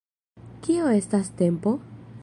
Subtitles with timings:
[0.67, 1.77] Kio estas tempo?